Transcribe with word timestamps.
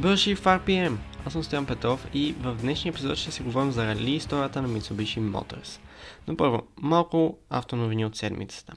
Дошли 0.00 0.34
в 0.34 0.44
RPM! 0.44 0.96
Аз 1.26 1.32
съм 1.32 1.44
Стоян 1.44 1.66
Петров 1.66 2.06
и 2.14 2.34
в 2.40 2.54
днешния 2.60 2.90
епизод 2.90 3.16
ще 3.16 3.30
си 3.30 3.42
говорим 3.42 3.72
за 3.72 3.86
рали 3.86 4.10
историята 4.10 4.62
на 4.62 4.68
Mitsubishi 4.68 5.20
Motors. 5.20 5.80
Но 6.28 6.36
първо, 6.36 6.62
малко 6.76 7.38
автоновини 7.50 8.06
от 8.06 8.16
седмицата. 8.16 8.72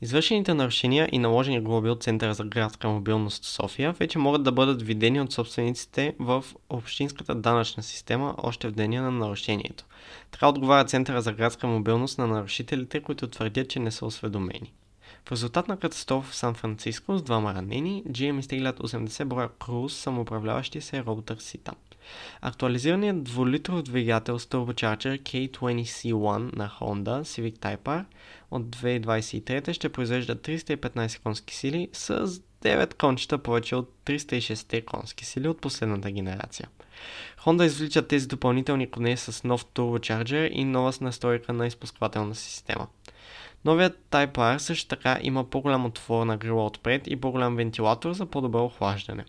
Извършените 0.00 0.54
нарушения 0.54 1.08
и 1.12 1.18
наложени 1.18 1.60
глоби 1.60 1.90
от 1.90 2.02
Центъра 2.02 2.34
за 2.34 2.44
градска 2.44 2.88
мобилност 2.88 3.44
София 3.44 3.92
вече 3.92 4.18
могат 4.18 4.42
да 4.42 4.52
бъдат 4.52 4.82
видени 4.82 5.20
от 5.20 5.32
собствениците 5.32 6.14
в 6.18 6.44
общинската 6.70 7.34
данъчна 7.34 7.82
система 7.82 8.34
още 8.38 8.68
в 8.68 8.72
деня 8.72 9.02
на 9.02 9.10
нарушението. 9.10 9.84
Така 10.30 10.48
отговаря 10.48 10.84
Центъра 10.84 11.22
за 11.22 11.32
градска 11.32 11.66
мобилност 11.66 12.18
на 12.18 12.26
нарушителите, 12.26 13.00
които 13.00 13.28
твърдят, 13.28 13.68
че 13.68 13.78
не 13.78 13.90
са 13.90 14.06
осведомени. 14.06 14.72
В 15.28 15.32
резултат 15.32 15.68
на 15.68 15.76
катастрофа 15.76 16.30
в 16.30 16.34
Сан-Франциско 16.34 17.18
с 17.18 17.22
двама 17.22 17.54
ранени, 17.54 18.04
GM 18.04 18.38
изтеглят 18.38 18.78
80 18.78 19.24
броя 19.24 19.48
Cruise 19.48 19.88
самоуправляващи 19.88 20.80
се 20.80 21.04
роутърсита. 21.04 21.72
Актуализираният 22.40 23.16
2-литров 23.16 23.82
двигател 23.82 24.38
с 24.38 24.46
Turbocharger 24.46 25.20
K20C1 25.20 26.56
на 26.56 26.70
Honda 26.80 27.22
Civic 27.22 27.58
Type 27.58 27.78
R 27.82 28.04
от 28.50 28.62
2023 28.62 29.72
ще 29.72 29.88
произвежда 29.88 30.36
315 30.36 31.22
конски 31.22 31.54
сили 31.54 31.88
с 31.92 32.26
9 32.62 32.94
кончета 32.94 33.38
повече 33.38 33.76
от 33.76 33.92
306 34.06 34.84
конски 34.84 35.24
сили 35.24 35.48
от 35.48 35.60
последната 35.60 36.10
генерация. 36.10 36.68
Honda 37.44 37.64
извлича 37.64 38.02
тези 38.02 38.26
допълнителни 38.26 38.90
коне 38.90 39.16
с 39.16 39.44
нов 39.44 39.64
Turbocharger 39.64 40.48
и 40.48 40.64
нова 40.64 40.92
настройка 41.00 41.52
на 41.52 41.66
изпусквателна 41.66 42.34
система. 42.34 42.86
Новият 43.64 43.98
Type 44.10 44.32
R 44.32 44.58
също 44.58 44.88
така 44.88 45.18
има 45.22 45.44
по-голям 45.44 45.86
отвор 45.86 46.26
на 46.26 46.36
грила 46.36 46.66
отпред 46.66 47.06
и 47.06 47.20
по-голям 47.20 47.56
вентилатор 47.56 48.12
за 48.12 48.26
по-добро 48.26 48.64
охлаждане. 48.64 49.24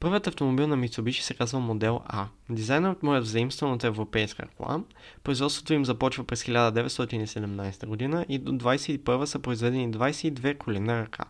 Първият 0.00 0.26
автомобил 0.26 0.66
на 0.66 0.76
Mitsubishi 0.76 1.20
се 1.20 1.34
казва 1.34 1.60
Модел 1.60 2.00
А. 2.06 2.26
Дизайнът 2.50 3.02
му 3.02 3.14
е 3.14 3.20
взаимстван 3.20 3.72
от 3.72 3.84
европейска 3.84 4.46
кола. 4.56 4.80
Производството 5.22 5.74
им 5.74 5.84
започва 5.84 6.24
през 6.24 6.44
1917 6.44 7.86
година 7.86 8.26
и 8.28 8.38
до 8.38 8.52
21 8.52 9.24
са 9.24 9.38
произведени 9.38 9.92
22 9.92 10.58
коли 10.58 10.80
на 10.80 11.02
ръка. 11.02 11.24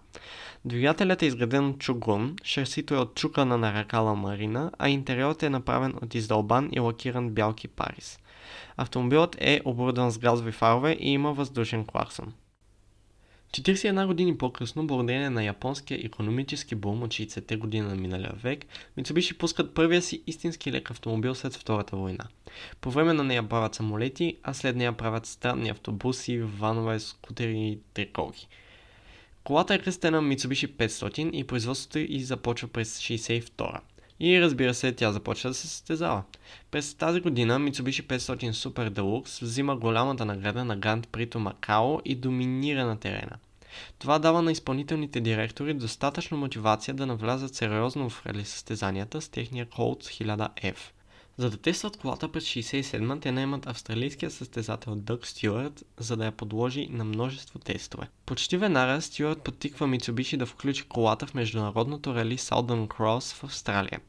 Двигателят 0.64 1.22
е 1.22 1.26
изграден 1.26 1.68
от 1.68 1.78
чугун, 1.78 2.36
шасито 2.44 2.94
е 2.94 2.98
от 2.98 3.14
чукана 3.14 3.58
на 3.58 3.74
ръкала 3.74 4.14
Марина, 4.14 4.70
а 4.78 4.88
интериорът 4.88 5.42
е 5.42 5.50
направен 5.50 5.94
от 6.02 6.14
издълбан 6.14 6.68
и 6.72 6.80
лакиран 6.80 7.30
бял 7.30 7.52
кипарис. 7.52 8.18
Автомобилът 8.76 9.36
е 9.40 9.60
оборудван 9.64 10.10
с 10.10 10.18
газови 10.18 10.52
фарове 10.52 10.96
и 11.00 11.10
има 11.10 11.32
въздушен 11.32 11.84
клаксон. 11.84 12.32
41 13.54 14.06
години 14.06 14.38
по-късно, 14.38 14.86
благодарение 14.86 15.30
на 15.30 15.44
японския 15.44 16.00
економически 16.04 16.74
бум 16.74 17.02
от 17.02 17.10
60-те 17.10 17.56
години 17.56 17.88
на 17.88 17.94
миналия 17.94 18.32
век, 18.36 18.64
Mitsubishi 18.98 19.38
пускат 19.38 19.74
първия 19.74 20.02
си 20.02 20.22
истински 20.26 20.72
лек 20.72 20.90
автомобил 20.90 21.34
след 21.34 21.54
Втората 21.54 21.96
война. 21.96 22.24
По 22.80 22.90
време 22.90 23.12
на 23.12 23.24
нея 23.24 23.48
правят 23.48 23.74
самолети, 23.74 24.36
а 24.42 24.54
след 24.54 24.76
нея 24.76 24.92
правят 24.92 25.26
странни 25.26 25.68
автобуси, 25.68 26.38
ванове, 26.38 27.00
скутери 27.00 27.58
и 27.58 27.78
триколки. 27.94 28.48
Колата 29.44 29.74
е 29.74 29.78
кръстена 29.78 30.22
Mitsubishi 30.22 30.68
500 30.72 31.30
и 31.30 31.44
производството 31.44 31.98
й 31.98 32.20
започва 32.20 32.68
през 32.68 32.98
62 32.98 33.80
и 34.20 34.40
разбира 34.40 34.74
се, 34.74 34.92
тя 34.92 35.12
започва 35.12 35.50
да 35.50 35.54
се 35.54 35.68
състезава. 35.68 36.22
През 36.70 36.94
тази 36.94 37.20
година 37.20 37.60
Mitsubishi 37.60 38.06
500 38.06 38.50
Super 38.50 38.90
Deluxe 38.90 39.42
взима 39.42 39.76
голямата 39.76 40.24
награда 40.24 40.64
на 40.64 40.76
Гранд 40.76 41.08
Прито 41.08 41.40
Макао 41.40 42.00
и 42.04 42.14
доминира 42.14 42.86
на 42.86 42.96
терена. 42.96 43.36
Това 43.98 44.18
дава 44.18 44.42
на 44.42 44.52
изпълнителните 44.52 45.20
директори 45.20 45.74
достатъчно 45.74 46.36
мотивация 46.36 46.94
да 46.94 47.06
навлязат 47.06 47.54
сериозно 47.54 48.10
в 48.10 48.26
рали 48.26 48.44
състезанията 48.44 49.20
с 49.20 49.28
техния 49.28 49.66
Colt 49.66 50.24
1000F. 50.24 50.76
За 51.36 51.50
да 51.50 51.56
тестват 51.56 51.96
колата 51.96 52.28
през 52.28 52.44
67 52.44 53.22
те 53.22 53.32
наймат 53.32 53.66
австралийския 53.66 54.30
състезател 54.30 54.94
Дъг 54.94 55.26
Стюарт, 55.26 55.84
за 55.98 56.16
да 56.16 56.24
я 56.24 56.32
подложи 56.32 56.88
на 56.90 57.04
множество 57.04 57.58
тестове. 57.58 58.08
Почти 58.26 58.56
веднага 58.56 59.02
Стюарт 59.02 59.42
подтиква 59.42 59.86
Mitsubishi 59.86 60.36
да 60.36 60.46
включи 60.46 60.82
колата 60.82 61.26
в 61.26 61.34
международното 61.34 62.14
рали 62.14 62.38
Southern 62.38 62.86
Cross 62.88 63.34
в 63.34 63.44
Австралия. 63.44 64.00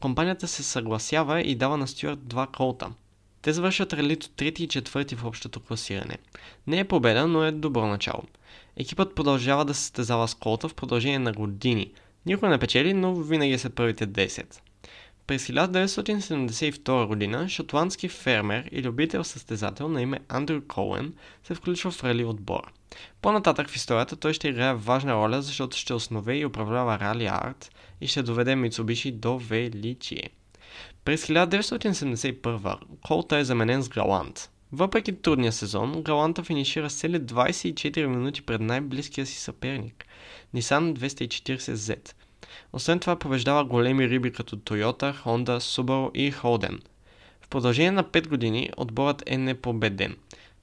Компанията 0.00 0.48
се 0.48 0.62
съгласява 0.62 1.40
и 1.40 1.54
дава 1.54 1.76
на 1.76 1.88
Стюарт 1.88 2.28
два 2.28 2.46
колта. 2.46 2.90
Те 3.42 3.52
завършват 3.52 3.92
ралито 3.92 4.28
трети 4.28 4.64
и 4.64 4.68
четвърти 4.68 5.14
в 5.14 5.24
общото 5.24 5.60
класиране. 5.60 6.18
Не 6.66 6.78
е 6.78 6.88
победа, 6.88 7.26
но 7.26 7.44
е 7.44 7.52
добро 7.52 7.86
начало. 7.86 8.22
Екипът 8.76 9.14
продължава 9.14 9.64
да 9.64 9.74
се 9.74 9.80
състезава 9.80 10.28
с 10.28 10.34
колата 10.34 10.68
в 10.68 10.74
продължение 10.74 11.18
на 11.18 11.32
години. 11.32 11.92
Никой 12.26 12.48
не 12.48 12.58
печели, 12.58 12.94
но 12.94 13.14
винаги 13.14 13.58
са 13.58 13.70
първите 13.70 14.06
10. 14.06 14.60
През 15.26 15.46
1972 15.46 17.06
година 17.06 17.48
шотландски 17.48 18.08
фермер 18.08 18.68
и 18.72 18.82
любител-състезател 18.82 19.88
на 19.88 20.02
име 20.02 20.20
Андрю 20.28 20.62
Коуен 20.68 21.14
се 21.44 21.54
включва 21.54 21.90
в 21.90 22.04
рали 22.04 22.24
отбора. 22.24 22.68
По-нататък 23.22 23.68
в 23.68 23.76
историята 23.76 24.16
той 24.16 24.32
ще 24.32 24.48
играе 24.48 24.74
важна 24.74 25.14
роля, 25.14 25.42
защото 25.42 25.76
ще 25.76 25.94
основе 25.94 26.36
и 26.36 26.46
управлява 26.46 26.98
рали 26.98 27.26
арт 27.26 27.70
и 28.00 28.06
ще 28.06 28.22
доведе 28.22 28.56
Мицубиши 28.56 29.12
до 29.12 29.38
величие. 29.38 30.30
През 31.04 31.26
1971 31.26 32.78
Колта 33.06 33.36
е 33.36 33.44
заменен 33.44 33.82
с 33.82 33.88
Галант. 33.88 34.50
Въпреки 34.72 35.22
трудния 35.22 35.52
сезон, 35.52 36.02
Галанта 36.02 36.42
финишира 36.42 36.90
с 36.90 37.00
цели 37.00 37.20
24 37.20 38.06
минути 38.06 38.42
пред 38.42 38.60
най-близкия 38.60 39.26
си 39.26 39.40
съперник– 39.40 40.06
Nissan 40.54 40.94
240Z– 40.94 42.12
освен 42.72 43.00
това 43.00 43.16
побеждава 43.16 43.64
големи 43.64 44.08
риби 44.08 44.32
като 44.32 44.56
Toyota, 44.56 45.22
Honda, 45.24 45.58
Subaru 45.58 46.12
и 46.14 46.32
Holden. 46.32 46.80
В 47.40 47.48
продължение 47.48 47.90
на 47.90 48.04
5 48.04 48.28
години 48.28 48.70
отборът 48.76 49.22
е 49.26 49.38
непобеден. 49.38 50.16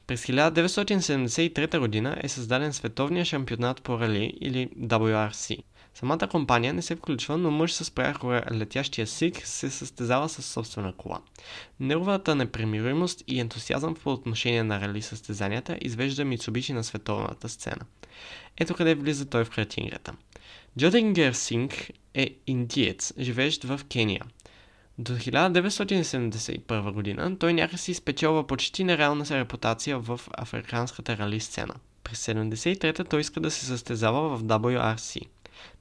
През 0.07 0.25
1973 0.25 1.79
година 1.79 2.17
е 2.21 2.29
създаден 2.29 2.73
световния 2.73 3.25
шампионат 3.25 3.81
по 3.81 3.99
рали 3.99 4.33
или 4.41 4.69
WRC. 4.79 5.63
Самата 5.93 6.27
компания 6.31 6.73
не 6.73 6.81
се 6.81 6.95
включва, 6.95 7.37
но 7.37 7.51
мъж 7.51 7.73
с 7.73 7.91
прякора 7.91 8.43
летящия 8.51 9.07
СИК 9.07 9.47
се 9.47 9.69
състезава 9.69 10.29
с 10.29 10.41
собствена 10.41 10.93
кола. 10.93 11.19
Неговата 11.79 12.35
непремиримост 12.35 13.23
и 13.27 13.39
ентусиазъм 13.39 13.95
по 13.95 14.11
отношение 14.11 14.63
на 14.63 14.81
рали 14.81 15.01
състезанията 15.01 15.77
извежда 15.81 16.25
Мицубиши 16.25 16.73
на 16.73 16.83
световната 16.83 17.49
сцена. 17.49 17.85
Ето 18.57 18.75
къде 18.75 18.95
влиза 18.95 19.25
той 19.25 19.45
в 19.45 19.49
картингата. 19.49 20.13
Джодингер 20.79 21.33
Синг 21.33 21.91
е 22.13 22.35
индиец, 22.47 23.13
живеещ 23.19 23.63
в 23.63 23.81
Кения. 23.91 24.21
До 24.97 25.11
1971 25.11 26.91
година 26.91 27.37
той 27.39 27.53
някакси 27.53 27.93
спечелва 27.93 28.47
почти 28.47 28.83
нереална 28.83 29.25
си 29.25 29.35
репутация 29.35 29.99
в 29.99 30.19
африканската 30.37 31.17
рали 31.17 31.39
сцена. 31.39 31.73
През 32.03 32.25
73-та 32.25 33.03
той 33.03 33.21
иска 33.21 33.39
да 33.39 33.51
се 33.51 33.65
състезава 33.65 34.37
в 34.37 34.43
WRC. 34.43 35.21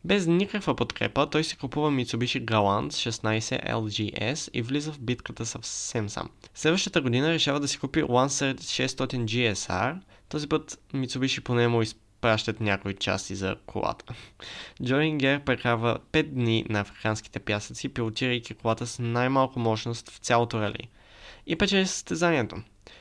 Без 0.04 0.26
никаква 0.26 0.74
подкрепа 0.74 1.30
той 1.30 1.44
си 1.44 1.56
купува 1.56 1.90
Mitsubishi 1.90 2.44
Galant 2.44 2.88
16 2.88 3.72
LGS 3.72 4.50
и 4.52 4.62
влиза 4.62 4.92
в 4.92 5.00
битката 5.00 5.46
съвсем 5.46 6.08
сам. 6.08 6.28
Следващата 6.54 7.00
година 7.00 7.32
решава 7.32 7.60
да 7.60 7.68
си 7.68 7.78
купи 7.78 8.02
Lancer 8.02 8.54
600 8.54 9.24
GSR, 9.24 9.96
този 10.28 10.48
път 10.48 10.78
Mitsubishi 10.94 11.40
поне 11.40 11.68
му 11.68 11.82
изпълнява 11.82 12.07
пращат 12.20 12.60
някои 12.60 12.94
части 12.94 13.34
за 13.34 13.56
колата. 13.66 14.14
Джорингер 14.84 15.40
прекарва 15.44 15.98
5 16.12 16.22
дни 16.22 16.64
на 16.68 16.80
африканските 16.80 17.38
пясъци, 17.38 17.88
пилотирайки 17.88 18.54
колата 18.54 18.86
с 18.86 18.98
най-малко 18.98 19.60
мощност 19.60 20.10
в 20.10 20.18
цялото 20.18 20.60
рали. 20.60 20.88
И 21.46 21.56
печели 21.56 21.86
състезанието. 21.86 22.56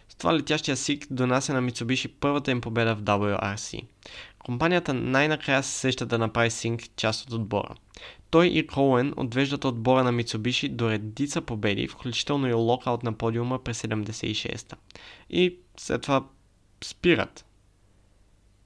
С 0.09 0.15
това 0.15 0.35
летящия 0.35 0.77
СИК 0.77 1.07
донася 1.11 1.53
на 1.53 1.61
Mitsubishi 1.61 2.11
първата 2.19 2.51
им 2.51 2.61
победа 2.61 2.95
в 2.95 3.01
WRC. 3.01 3.81
Компанията 4.39 4.93
най-накрая 4.93 5.63
се 5.63 5.79
сеща 5.79 6.05
да 6.05 6.17
направи 6.17 6.51
Синк 6.51 6.81
част 6.95 7.25
от 7.25 7.33
отбора. 7.33 7.75
Той 8.29 8.47
и 8.47 8.67
Коуен 8.67 9.13
отвеждат 9.17 9.65
отбора 9.65 10.03
на 10.03 10.13
Mitsubishi 10.13 10.69
до 10.69 10.89
редица 10.89 11.41
победи, 11.41 11.87
включително 11.87 12.47
и 12.47 12.53
локаут 12.53 13.03
на 13.03 13.13
подиума 13.13 13.63
през 13.63 13.81
76-та. 13.81 14.75
И 15.29 15.57
след 15.77 16.01
това 16.01 16.23
спират. 16.83 17.46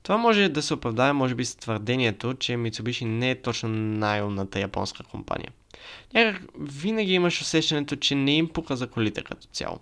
Това 0.03 0.17
може 0.17 0.49
да 0.49 0.61
се 0.61 0.73
оправдае, 0.73 1.13
може 1.13 1.35
би, 1.35 1.45
с 1.45 1.55
твърдението, 1.55 2.33
че 2.33 2.51
Mitsubishi 2.51 3.05
не 3.05 3.31
е 3.31 3.41
точно 3.41 3.69
най-умната 3.69 4.59
японска 4.59 5.03
компания. 5.03 5.51
Някак 6.13 6.43
винаги 6.59 7.13
имаш 7.13 7.41
усещането, 7.41 7.95
че 7.95 8.15
не 8.15 8.35
им 8.35 8.49
пука 8.49 8.75
за 8.75 8.87
колите 8.87 9.21
като 9.21 9.47
цяло. 9.47 9.79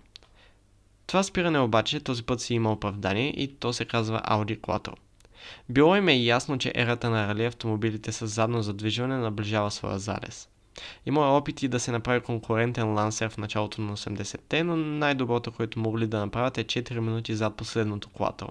Това 1.06 1.22
спиране 1.22 1.58
обаче 1.58 2.00
този 2.00 2.22
път 2.22 2.40
си 2.40 2.54
има 2.54 2.72
оправдание 2.72 3.28
и 3.28 3.48
то 3.48 3.72
се 3.72 3.84
казва 3.84 4.22
Audi 4.30 4.60
Quattro. 4.60 4.94
Било 5.68 5.96
им 5.96 6.08
е 6.08 6.16
ясно, 6.16 6.58
че 6.58 6.72
ерата 6.74 7.10
на 7.10 7.28
рали 7.28 7.44
автомобилите 7.44 8.12
с 8.12 8.26
задно 8.26 8.62
задвижване 8.62 9.16
наближава 9.16 9.70
своя 9.70 9.98
залез. 9.98 10.48
Има 11.06 11.36
опити 11.36 11.68
да 11.68 11.80
се 11.80 11.92
направи 11.92 12.20
конкурентен 12.20 12.94
лансер 12.94 13.28
в 13.30 13.38
началото 13.38 13.80
на 13.80 13.96
80-те, 13.96 14.64
но 14.64 14.76
най-доброто, 14.76 15.52
което 15.52 15.78
могли 15.78 16.06
да 16.06 16.18
направят 16.18 16.58
е 16.58 16.64
4 16.64 16.98
минути 16.98 17.34
зад 17.34 17.56
последното 17.56 18.08
Quattro. 18.08 18.48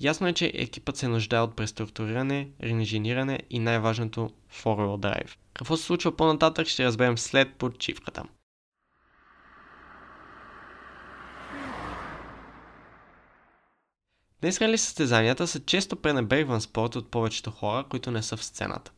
Ясно 0.00 0.28
е, 0.28 0.32
че 0.32 0.52
екипът 0.54 0.96
се 0.96 1.08
нуждае 1.08 1.40
от 1.40 1.56
преструктуриране, 1.56 2.48
реинжениране 2.62 3.40
и 3.50 3.58
най-важното 3.58 4.30
four-wheel 4.62 5.00
drive. 5.00 5.30
Какво 5.54 5.76
се 5.76 5.84
случва 5.84 6.16
по-нататък 6.16 6.66
ще 6.66 6.84
разберем 6.84 7.18
след 7.18 7.54
почивката. 7.54 8.24
Днес 14.40 14.60
рали 14.60 14.78
състезанията 14.78 15.46
са 15.46 15.60
често 15.60 15.96
пренебрегван 15.96 16.60
спорт 16.60 16.96
от 16.96 17.10
повечето 17.10 17.50
хора, 17.50 17.84
които 17.88 18.10
не 18.10 18.22
са 18.22 18.36
в 18.36 18.44
сцената. 18.44 18.92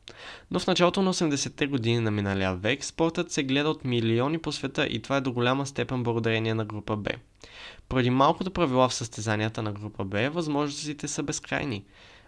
Но 0.50 0.58
в 0.60 0.66
началото 0.66 1.02
на 1.02 1.14
80-те 1.14 1.66
години 1.66 2.00
на 2.00 2.10
миналия 2.10 2.54
век 2.54 2.84
спортът 2.84 3.32
се 3.32 3.42
гледа 3.42 3.70
от 3.70 3.84
милиони 3.84 4.38
по 4.38 4.52
света 4.52 4.86
и 4.86 5.02
това 5.02 5.16
е 5.16 5.20
до 5.20 5.32
голяма 5.32 5.66
степен 5.66 6.02
благодарение 6.02 6.54
на 6.54 6.64
група 6.64 6.96
Б. 6.96 7.10
Поради 7.88 8.10
малкото 8.10 8.50
правила 8.50 8.88
в 8.88 8.94
състезанията 8.94 9.62
на 9.62 9.72
група 9.72 10.04
Б, 10.04 10.30
възможностите 10.30 11.08
са 11.08 11.22
безкрайни. 11.22 11.84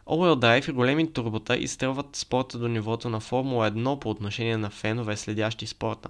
All-Wheel 0.07 0.35
Drive 0.35 0.71
и 0.71 0.73
големи 0.73 1.13
турбота 1.13 1.57
изстрелват 1.57 2.17
спорта 2.17 2.59
до 2.59 2.69
нивото 2.69 3.09
на 3.09 3.21
Формула 3.21 3.71
1 3.71 3.99
по 3.99 4.11
отношение 4.11 4.57
на 4.57 4.71
фенове, 4.71 5.17
следящи 5.17 5.67
спорта. 5.67 6.09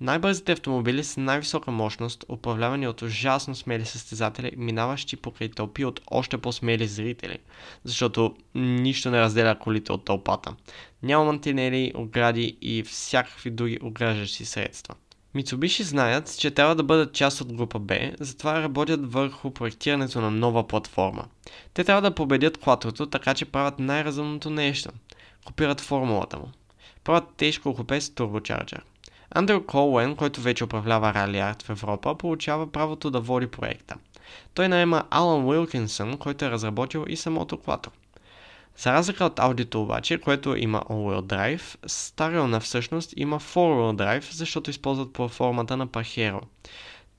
Най-бързите 0.00 0.52
автомобили 0.52 1.04
с 1.04 1.16
най-висока 1.16 1.70
мощност, 1.70 2.24
управлявани 2.28 2.88
от 2.88 3.02
ужасно 3.02 3.54
смели 3.54 3.84
състезатели, 3.84 4.52
минаващи 4.56 5.16
покрай 5.16 5.48
тълпи 5.48 5.84
от 5.84 6.00
още 6.10 6.38
по-смели 6.38 6.86
зрители, 6.86 7.38
защото 7.84 8.36
нищо 8.54 9.10
не 9.10 9.20
разделя 9.20 9.58
колите 9.58 9.92
от 9.92 10.04
тълпата. 10.04 10.54
Няма 11.02 11.24
мантинели, 11.24 11.92
огради 11.94 12.56
и 12.62 12.82
всякакви 12.82 13.50
други 13.50 13.78
ограждащи 13.82 14.44
средства. 14.44 14.94
Мицубиши 15.34 15.82
знаят, 15.82 16.38
че 16.38 16.50
трябва 16.50 16.74
да 16.74 16.82
бъдат 16.82 17.14
част 17.14 17.40
от 17.40 17.52
група 17.52 17.80
B, 17.80 18.14
затова 18.20 18.62
работят 18.62 19.12
върху 19.12 19.50
проектирането 19.50 20.20
на 20.20 20.30
нова 20.30 20.68
платформа. 20.68 21.24
Те 21.74 21.84
трябва 21.84 22.02
да 22.02 22.14
победят 22.14 22.58
Quattroто, 22.58 23.10
така 23.10 23.34
че 23.34 23.44
правят 23.44 23.78
най-разумното 23.78 24.50
нещо. 24.50 24.90
Копират 25.44 25.80
формулата 25.80 26.38
му. 26.38 26.48
Правят 27.04 27.24
тежко 27.36 27.74
купе 27.74 28.00
с 28.00 28.14
турбочарджер. 28.14 28.82
Андрю 29.34 29.66
Колуен, 29.66 30.16
който 30.16 30.40
вече 30.40 30.64
управлява 30.64 31.12
Rally 31.12 31.54
Art 31.54 31.62
в 31.62 31.70
Европа, 31.70 32.14
получава 32.14 32.72
правото 32.72 33.10
да 33.10 33.20
води 33.20 33.46
проекта. 33.46 33.94
Той 34.54 34.68
наема 34.68 35.04
Алан 35.10 35.44
Уилкинсън, 35.44 36.18
който 36.18 36.44
е 36.44 36.50
разработил 36.50 37.04
и 37.08 37.16
самото 37.16 37.56
Quattro. 37.56 37.88
За 38.76 38.92
разлика 38.92 39.24
от 39.24 39.38
аудито 39.38 39.82
обаче, 39.82 40.18
което 40.18 40.56
има 40.56 40.80
all-wheel 40.80 41.22
drive, 41.22 41.88
Stariona 41.88 42.60
всъщност 42.60 43.14
има 43.16 43.40
four-wheel 43.40 43.96
drive, 43.96 44.32
защото 44.32 44.70
използват 44.70 45.12
платформата 45.12 45.76
на 45.76 45.86
Pajero. 45.86 46.40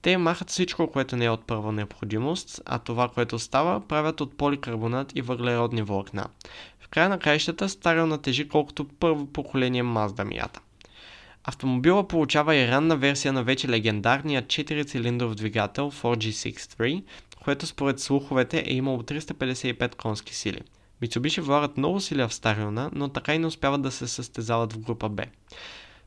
Те 0.02 0.18
махат 0.18 0.50
всичко, 0.50 0.88
което 0.88 1.16
не 1.16 1.26
е 1.26 1.30
от 1.30 1.48
първа 1.48 1.72
необходимост, 1.72 2.62
а 2.66 2.80
това, 2.80 3.10
което 3.10 3.40
става, 3.40 3.88
правят 3.88 4.22
от 4.22 4.38
поликарбонат 4.38 5.12
и 5.16 5.22
въглеродни 5.22 5.82
влакна. 5.82 6.26
В 6.80 6.88
края 6.88 7.10
на 7.10 7.20
краищата 7.20 7.70
Stariona 7.70 8.22
тежи 8.22 8.48
колкото 8.48 8.88
първо 9.00 9.26
поколение 9.26 9.84
Mazda 9.84 10.26
Miata. 10.26 10.60
Автомобила 11.46 12.08
получава 12.08 12.56
и 12.56 12.68
ранна 12.68 12.98
версия 12.98 13.34
на 13.34 13.44
вече 13.44 13.70
легендарния 13.70 14.44
4-цилиндров 14.44 15.36
двигател 15.36 15.92
4G63, 15.92 17.04
което 17.44 17.68
според 17.68 18.00
слуховете 18.00 18.60
е 18.60 18.74
имало 18.74 19.02
355 19.02 19.96
конски 19.96 20.36
сили. 20.36 20.62
Mitsubishi 21.02 21.42
влагат 21.42 21.78
много 21.78 22.00
сили 22.00 22.24
в 22.24 22.34
Стариона, 22.34 22.90
но 22.94 23.10
така 23.10 23.36
и 23.36 23.40
не 23.40 23.48
успяват 23.48 23.82
да 23.82 23.92
се 23.92 24.08
състезават 24.08 24.74
в 24.74 24.80
група 24.80 25.10
Б. 25.10 25.24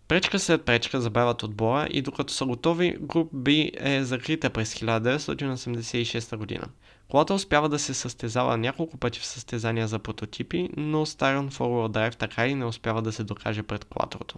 Пречка 0.08 0.38
след 0.38 0.64
пречка 0.64 1.00
забавят 1.00 1.42
отбора 1.42 1.88
и 1.90 2.02
докато 2.02 2.32
са 2.32 2.44
готови, 2.44 2.96
груп 3.00 3.32
B 3.32 3.70
е 3.80 4.04
закрита 4.04 4.50
през 4.50 4.74
1986 4.74 6.36
година. 6.36 6.66
Колата 7.08 7.34
успява 7.34 7.68
да 7.68 7.78
се 7.78 7.94
състезава 7.94 8.56
няколко 8.56 8.96
пъти 8.96 9.20
в 9.20 9.26
състезания 9.26 9.88
за 9.88 9.98
прототипи, 9.98 10.68
но 10.76 11.06
Starion 11.06 11.50
Forward 11.50 11.92
Drive 11.92 12.16
така 12.16 12.46
и 12.46 12.54
не 12.54 12.64
успява 12.64 13.02
да 13.02 13.12
се 13.12 13.24
докаже 13.24 13.62
пред 13.62 13.84
Quattroто. 13.84 14.34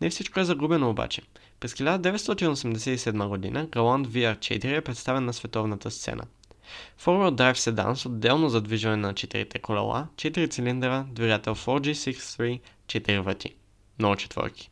Не 0.00 0.10
всичко 0.10 0.40
е 0.40 0.44
загубено 0.44 0.90
обаче. 0.90 1.22
През 1.60 1.74
1987 1.74 3.28
година 3.28 3.66
Galant 3.66 4.06
VR4 4.06 4.76
е 4.76 4.80
представен 4.80 5.24
на 5.24 5.32
световната 5.32 5.90
сцена. 5.90 6.22
Forward 7.00 7.34
Drive 7.34 7.54
седан 7.54 7.96
с 7.96 8.06
отделно 8.06 8.48
задвижване 8.48 8.96
на 8.96 9.14
4 9.14 9.60
колела, 9.60 10.08
4 10.16 10.50
цилиндъра, 10.50 11.06
двигател 11.10 11.54
4G63, 11.54 12.60
4 12.86 13.20
върти. 13.20 13.54
Много 13.98 14.16
четворки. 14.16 14.70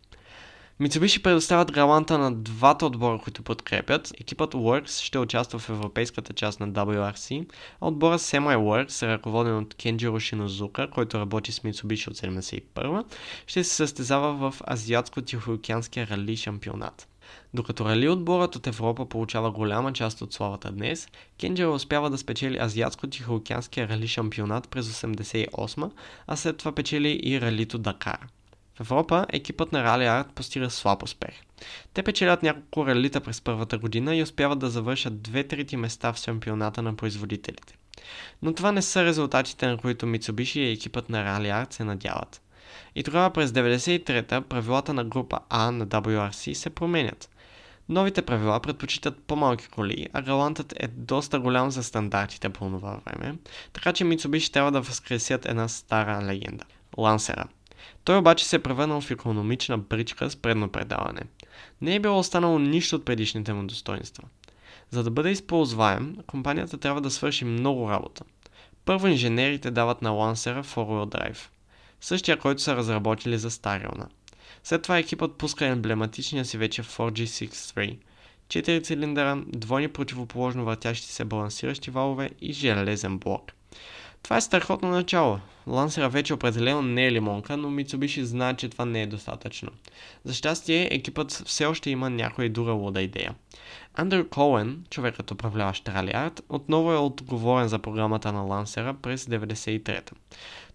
Mitsubishi 0.83 1.23
предоставят 1.23 1.73
галанта 1.73 2.19
на 2.19 2.35
двата 2.35 2.87
отбора, 2.87 3.19
които 3.19 3.43
подкрепят. 3.43 4.13
Екипът 4.21 4.55
Works 4.55 5.03
ще 5.03 5.19
участва 5.19 5.59
в 5.59 5.69
европейската 5.69 6.33
част 6.33 6.61
на 6.61 6.69
WRC, 6.69 7.47
а 7.81 7.89
отбора 7.89 8.19
Semi 8.19 8.57
Works, 8.57 9.07
ръководен 9.07 9.57
от 9.57 9.75
Кенджиро 9.75 10.21
Шинозука, 10.21 10.91
който 10.91 11.19
работи 11.19 11.53
с 11.53 11.61
Mitsubishi 11.61 12.09
от 12.09 12.17
71 12.17 13.05
ще 13.47 13.65
се 13.65 13.75
състезава 13.75 14.51
в 14.51 14.61
Азиатско-Тихоокеанския 14.61 16.11
рали 16.11 16.37
шампионат. 16.37 17.09
Докато 17.55 17.85
рали 17.85 18.09
отборът 18.09 18.57
от 18.57 18.67
Европа 18.67 19.09
получава 19.09 19.51
голяма 19.51 19.93
част 19.93 20.23
от 20.23 20.33
славата 20.33 20.73
днес, 20.73 21.09
Кенджиро 21.41 21.75
успява 21.75 22.11
да 22.11 22.19
спечели 22.19 22.59
Азиатско-Тихоокеанския 22.59 23.89
рали 23.89 24.09
шампионат 24.09 24.69
през 24.69 24.89
88 24.89 25.91
а 26.27 26.37
след 26.37 26.57
това 26.57 26.73
печели 26.73 27.21
и 27.23 27.41
ралито 27.41 27.79
Дакар. 27.79 28.27
В 28.77 28.81
Европа 28.81 29.27
екипът 29.29 29.73
на 29.73 29.85
Rally 29.85 30.23
Art 30.23 30.33
постига 30.33 30.71
слаб 30.71 31.03
успех. 31.03 31.41
Те 31.95 32.03
печелят 32.03 32.43
няколко 32.43 32.87
ралита 32.87 33.21
през 33.21 33.41
първата 33.41 33.79
година 33.79 34.17
и 34.17 34.23
успяват 34.23 34.59
да 34.59 34.71
завършат 34.71 35.23
две 35.23 35.45
трети 35.45 35.77
места 35.77 36.13
в 36.13 36.19
шампионата 36.19 36.83
на 36.83 36.97
производителите. 36.97 37.77
Но 38.43 38.55
това 38.55 38.73
не 38.73 38.83
са 38.83 39.05
резултатите, 39.05 39.67
на 39.67 39.77
които 39.77 40.07
Mitsubishi 40.07 40.59
и 40.59 40.73
екипът 40.73 41.09
на 41.09 41.25
Rally 41.25 41.65
Art 41.65 41.73
се 41.73 41.85
надяват. 41.85 42.43
И 42.95 43.03
тогава 43.03 43.31
през 43.31 43.51
93-та 43.51 44.41
правилата 44.41 44.95
на 44.95 45.05
група 45.05 45.39
А 45.49 45.71
на 45.71 45.87
WRC 45.87 46.53
се 46.53 46.71
променят. 46.71 47.31
Новите 47.89 48.23
правила 48.23 48.61
предпочитат 48.61 49.23
по-малки 49.27 49.69
коли, 49.69 50.09
а 50.13 50.23
галантът 50.23 50.75
е 50.77 50.89
доста 50.89 51.41
голям 51.41 51.71
за 51.71 51.83
стандартите 51.83 52.49
по 52.49 52.65
това 52.65 53.01
време, 53.07 53.35
така 53.73 53.93
че 53.93 54.05
Mitsubishi 54.05 54.53
трябва 54.53 54.73
да 54.73 54.81
възкресят 54.81 55.47
една 55.47 55.69
стара 55.69 56.27
легенда– 56.27 56.65
Лансера– 56.97 57.45
той 58.05 58.19
обаче 58.19 58.45
се 58.45 58.57
е 58.57 58.63
превърнал 58.63 59.01
в 59.01 59.11
економична 59.11 59.79
бричка 59.79 60.31
с 60.31 60.37
предно 60.37 60.69
предаване. 60.69 61.21
Не 61.81 61.95
е 61.95 62.01
било 62.01 62.19
останало 62.19 62.59
нищо 62.59 62.97
от 62.97 63.05
предишните 63.05 63.53
му 63.53 63.67
достоинства. 63.67 64.25
За 64.91 65.03
да 65.03 65.11
бъде 65.11 65.31
използваем, 65.31 66.17
компанията 66.27 66.79
трябва 66.79 67.01
да 67.01 67.11
свърши 67.11 67.45
много 67.45 67.91
работа. 67.91 68.25
Първо 68.85 69.09
инженерите 69.09 69.71
дават 69.71 70.03
на 70.03 70.11
лансера 70.11 70.65
Four-Wheel 70.65 71.19
Drive, 71.19 71.39
същия, 72.01 72.39
който 72.39 72.63
са 72.63 72.77
разработили 72.77 73.39
за 73.39 73.51
Стариона. 73.51 74.09
След 74.65 74.83
това 74.83 74.99
екипът 74.99 75.39
пуска 75.39 75.67
емблематичния 75.67 76.45
си 76.45 76.59
вече 76.59 76.83
4G63, 76.83 77.99
4 78.49 78.85
цилиндъра, 78.85 79.43
двойни 79.47 79.89
противоположно 79.89 80.65
въртящи 80.65 81.13
се 81.13 81.25
балансиращи 81.25 81.91
валове 81.91 82.31
и 82.41 82.53
железен 82.53 83.19
блок– 83.19 83.53
това 84.23 84.37
е 84.37 84.41
страхотно 84.41 84.89
начало. 84.89 85.41
Лансера 85.67 86.09
вече 86.09 86.35
определено 86.35 86.83
не 86.83 87.07
е 87.07 87.13
лимонка, 87.13 87.57
но 87.57 87.69
Mitsubishi 87.69 88.23
знае, 88.23 88.55
че 88.55 88.69
това 88.69 88.85
не 88.85 89.03
е 89.03 89.07
достатъчно. 89.07 89.71
За 90.25 90.35
щастие, 90.35 90.89
екипът 90.91 91.43
все 91.47 91.67
още 91.67 91.91
има 91.91 92.11
някоя 92.11 92.51
друга 92.51 92.73
луда 92.73 93.03
идея. 93.03 93.35
Андрю 93.95 94.29
Коуен, 94.29 94.85
човекът 94.91 95.31
управляващ 95.31 95.85
Rally 95.85 96.41
отново 96.49 96.93
е 96.93 96.97
отговорен 96.97 97.69
за 97.69 97.79
програмата 97.79 98.33
на 98.33 98.41
Лансера 98.41 98.95
през 98.95 99.25
93-та. 99.25 100.13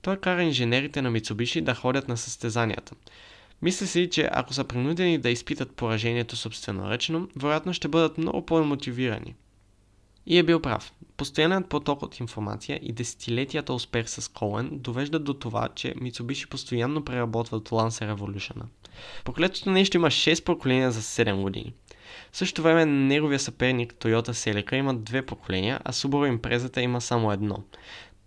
Той 0.02 0.18
кара 0.18 0.44
инженерите 0.44 1.02
на 1.02 1.12
Mitsubishi 1.12 1.62
да 1.62 1.76
ходят 1.76 2.08
на 2.08 2.18
състезанията. 2.18 2.96
Мисля 3.62 3.88
си, 3.88 4.10
че 4.10 4.30
ако 4.32 4.54
са 4.54 4.64
принудени 4.64 5.18
да 5.18 5.30
изпитат 5.30 5.76
поражението 5.76 6.36
собственоръчно, 6.36 7.30
вероятно 7.36 7.74
ще 7.74 7.88
бъдат 7.88 8.18
много 8.18 8.46
по-мотивирани. 8.46 9.36
И 10.26 10.38
е 10.38 10.44
бил 10.44 10.62
прав. 10.62 10.92
Постоянният 11.18 11.70
поток 11.70 12.02
от 12.02 12.20
информация 12.20 12.80
и 12.82 12.92
десетилетията 12.92 13.74
успех 13.74 14.10
с 14.10 14.28
Коен 14.28 14.70
довеждат 14.72 15.24
до 15.24 15.34
това, 15.34 15.70
че 15.76 15.94
Mitsubishi 15.94 16.50
постоянно 16.50 17.06
преработват 17.06 17.70
Lancer 17.70 18.16
Revolution. 18.16 18.62
Поколетото 19.26 19.72
нещо 19.72 19.98
има 19.98 20.08
6 20.08 20.44
поколения 20.44 20.92
за 20.92 21.02
7 21.02 21.42
години. 21.42 21.74
В 22.32 22.38
същото 22.38 22.64
време 22.64 22.86
неговия 22.86 23.40
съперник 23.40 23.94
Toyota 23.94 24.30
Celica 24.30 24.76
има 24.76 24.94
две 24.94 25.22
поколения, 25.22 25.80
а 25.84 25.92
Subaru 25.92 26.38
Impreza 26.38 26.80
има 26.80 27.02
само 27.02 27.32
едно. 27.32 27.64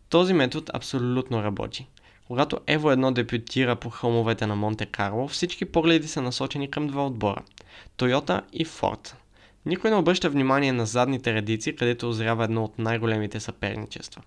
Този 0.09 0.33
метод 0.33 0.73
абсолютно 0.75 1.43
работи. 1.43 1.89
Когато 2.27 2.57
Evo 2.57 2.97
1 2.97 3.13
дебютира 3.13 3.77
по 3.77 3.91
хълмовете 3.91 4.47
на 4.47 4.57
Монте 4.57 4.87
Карло, 4.87 5.29
всички 5.29 5.65
погледи 5.65 6.09
са 6.09 6.23
насочени 6.23 6.71
към 6.71 6.87
два 6.87 7.07
отбора– 7.07 7.43
Toyota 7.99 8.43
и 8.53 8.67
Ford. 8.67 9.15
Никой 9.67 9.91
не 9.91 9.97
обръща 9.97 10.31
внимание 10.31 10.73
на 10.73 10.87
задните 10.87 11.35
редици, 11.35 11.77
където 11.77 12.09
озрява 12.09 12.45
едно 12.45 12.65
от 12.65 12.79
най-големите 12.79 13.41
съперничества. 13.41 14.23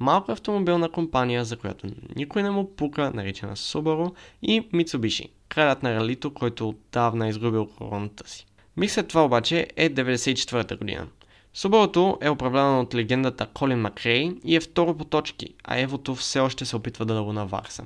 Малка 0.00 0.32
автомобилна 0.32 0.88
компания, 0.88 1.44
за 1.44 1.56
която 1.56 1.86
никой 2.16 2.42
не 2.42 2.50
му 2.50 2.76
пука, 2.76 3.10
наричана 3.14 3.56
Subaru 3.56 4.14
и 4.42 4.62
Mitsubishi, 4.62 5.28
кралят 5.48 5.82
на 5.82 5.94
ралито, 5.94 6.34
който 6.34 6.68
отдавна 6.68 7.26
е 7.26 7.30
изгубил 7.30 7.66
короната 7.66 8.28
си. 8.28 8.46
Миг 8.76 8.90
след 8.90 9.08
това 9.08 9.24
обаче 9.24 9.66
е 9.76 9.90
94-та 9.90 10.76
година. 10.76 11.06
Subaru 11.54 12.16
е 12.20 12.30
управлявано 12.30 12.80
от 12.80 12.94
легендата 12.94 13.46
Колин 13.46 13.78
Макрей 13.78 14.32
и 14.44 14.56
е 14.56 14.60
второ 14.60 14.96
по 14.96 15.04
точки, 15.04 15.54
а 15.64 15.78
Евото 15.78 16.14
все 16.14 16.40
още 16.40 16.64
се 16.64 16.76
опитва 16.76 17.06
да 17.06 17.22
го 17.22 17.32
наварса. 17.32 17.84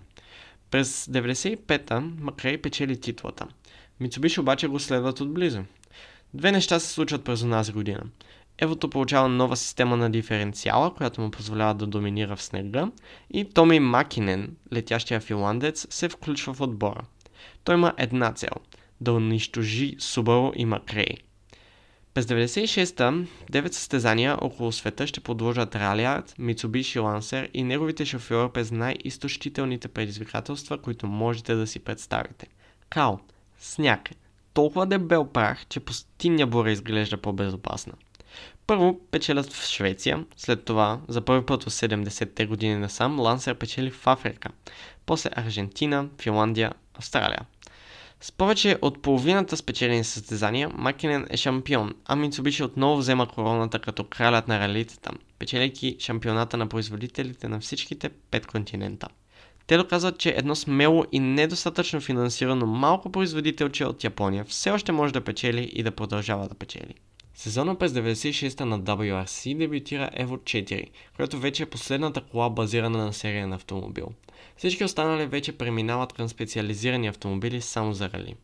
През 0.71 1.07
95-та 1.07 2.01
Макрей 2.01 2.59
печели 2.59 3.01
титлата. 3.01 3.47
Мицубиши 4.01 4.41
обаче 4.41 4.69
го 4.69 4.79
следват 4.79 5.21
отблизо. 5.21 5.63
Две 6.35 6.53
неща 6.53 6.81
се 6.81 6.89
случват 6.89 7.25
през 7.25 7.43
онази 7.43 7.73
година. 7.73 8.03
Евото 8.59 8.91
получава 8.91 9.29
нова 9.29 9.57
система 9.57 9.97
на 9.97 10.11
диференциала, 10.11 10.95
която 10.95 11.21
му 11.21 11.31
позволява 11.31 11.75
да 11.75 11.87
доминира 11.87 12.37
в 12.37 12.43
снега 12.43 12.91
и 13.31 13.45
Томи 13.45 13.81
Макинен, 13.81 14.57
летящия 14.73 15.21
финландец, 15.21 15.87
се 15.91 16.09
включва 16.09 16.55
в 16.55 16.61
отбора. 16.61 17.01
Той 17.65 17.75
има 17.75 17.93
една 17.97 18.33
цел– 18.33 18.51
да 19.01 19.13
унищожи 19.13 19.97
Subaru 19.97 20.55
и 20.55 20.65
Макрей. 20.65 21.17
През 22.15 22.27
96-та, 22.27 23.13
9 23.53 23.73
състезания 23.73 24.45
около 24.45 24.73
света 24.73 25.07
ще 25.07 25.21
подложат 25.21 25.77
Ралиард, 25.77 26.35
Mitsubishi 26.41 27.01
Lancer 27.01 27.51
и 27.55 27.63
неговите 27.63 28.05
шофьори 28.05 28.53
през 28.53 28.71
най-изтощителните 28.71 29.89
предизвикателства, 29.89 30.79
които 30.79 31.07
можете 31.07 31.55
да 31.55 31.67
си 31.67 31.79
представите. 31.79 32.47
Кал, 32.91 33.21
сняг, 33.59 34.11
толкова 34.59 34.87
дебел 34.87 35.25
прах, 35.25 35.67
че 35.67 35.81
пустиня 35.81 36.47
бура 36.47 36.71
изглежда 36.71 37.17
по-безопасна. 37.17 37.93
Първо 38.67 39.01
печелят 39.11 39.53
в 39.53 39.67
Швеция, 39.67 40.25
след 40.37 40.65
това 40.65 41.01
за 41.09 41.21
първи 41.21 41.47
път 41.47 41.67
от 41.67 41.73
70-те 41.73 42.47
години 42.47 42.77
насам 42.77 43.21
Лансер 43.21 43.55
печели 43.55 43.91
в 43.91 44.07
Африка, 44.07 44.49
после 45.07 45.31
Аржентина, 45.33 46.09
Финландия, 46.21 46.73
Австралия. 46.95 47.41
С 48.21 48.33
повече 48.33 48.79
от 48.83 49.03
половината 49.03 49.57
спечелени 49.57 50.05
състезания, 50.05 50.71
Макинен 50.75 51.27
е 51.31 51.37
шампион, 51.37 51.95
а 52.07 52.17
Митсубиши 52.17 52.63
отново 52.63 52.97
взема 52.97 53.29
короната 53.29 53.79
като 53.79 54.05
кралят 54.05 54.49
на 54.49 54.61
ралитата, 54.61 55.11
печеляйки 55.39 55.97
шампионата 56.01 56.57
на 56.57 56.67
производителите 56.67 57.49
на 57.49 57.61
всичките 57.61 58.09
пет 58.09 58.47
континента. 58.47 59.09
Те 59.69 59.77
доказват, 59.77 60.19
че 60.19 60.31
едно 60.31 60.55
смело 60.55 61.05
и 61.13 61.21
недостатъчно 61.21 62.01
финансирано 62.01 62.67
малко 62.67 63.13
производителче 63.13 63.85
от 63.85 64.05
Япония 64.05 64.45
все 64.45 64.71
още 64.71 64.93
може 64.93 65.13
да 65.13 65.21
печели 65.21 65.71
и 65.73 65.83
да 65.83 65.91
продължава 65.91 66.49
да 66.49 66.55
печели. 66.55 66.95
Сезона 67.35 67.75
през 67.75 67.93
96-та 67.93 68.65
на 68.65 68.81
WRC 68.81 69.59
дебютира 69.59 70.11
Evo 70.19 70.37
4, 70.39 70.89
която 71.17 71.39
вече 71.39 71.63
е 71.63 71.67
последната 71.67 72.21
кола 72.21 72.51
базирана 72.51 72.99
на 72.99 73.13
серия 73.13 73.47
на 73.49 73.57
автомобил. 73.57 74.09
Всички 74.57 74.85
останали 74.85 75.27
вече 75.27 75.59
преминават 75.59 76.13
към 76.13 76.29
специализирани 76.29 77.09
автомобили 77.09 77.61
само 77.61 77.93
за 77.95 78.11
рали. 78.11 78.35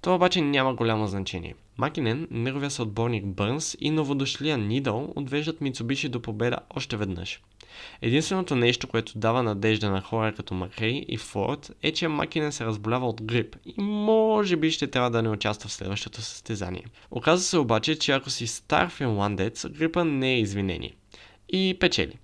Това 0.00 0.16
обаче 0.16 0.40
няма 0.40 0.74
голямо 0.74 1.06
значение. 1.06 1.54
Макинен, 1.80 2.28
неговия 2.30 2.70
съотборник 2.70 3.26
Бърнс 3.26 3.76
и 3.80 3.90
новодошлия 3.90 4.58
Нидъл 4.58 5.12
отвеждат 5.16 5.60
Мицубиши 5.60 6.08
до 6.08 6.22
победа 6.22 6.56
още 6.76 6.96
веднъж. 6.96 7.40
Единственото 8.02 8.56
нещо, 8.56 8.88
което 8.88 9.18
дава 9.18 9.42
надежда 9.42 9.90
на 9.90 10.00
хора 10.00 10.34
като 10.34 10.54
Макрей 10.54 11.04
и 11.08 11.16
Форд 11.16 11.72
е, 11.82 11.92
че 11.92 12.08
Макинен 12.08 12.52
се 12.52 12.64
разболява 12.64 13.08
от 13.08 13.22
грип 13.22 13.56
и 13.66 13.82
може 13.82 14.56
би 14.56 14.70
ще 14.70 14.86
трябва 14.86 15.10
да 15.10 15.22
не 15.22 15.28
участва 15.28 15.68
в 15.68 15.72
следващото 15.72 16.22
състезание. 16.22 16.84
Оказва 17.10 17.44
се 17.44 17.58
обаче, 17.58 17.98
че 17.98 18.12
ако 18.12 18.30
си 18.30 18.46
стар 18.46 18.88
финландец, 18.88 19.66
грипа 19.66 20.04
не 20.04 20.32
е 20.32 20.40
извинение. 20.40 20.94
И 21.48 21.76
печели. 21.80 22.18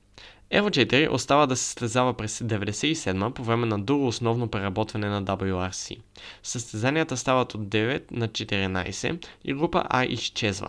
Evo 0.51 0.71
4 0.71 1.11
остава 1.11 1.47
да 1.47 1.57
се 1.57 1.65
състезава 1.65 2.15
през 2.15 2.39
1997 2.39 3.31
по 3.31 3.45
време 3.45 3.67
на 3.67 3.79
друго 3.79 4.07
основно 4.07 4.49
преработване 4.49 5.09
на 5.09 5.25
WRC. 5.25 5.99
Състезанията 6.43 7.17
стават 7.17 7.55
от 7.55 7.61
9 7.61 8.03
на 8.11 8.29
14 8.29 9.27
и 9.45 9.55
група 9.55 9.85
А 9.89 10.05
изчезва. 10.05 10.69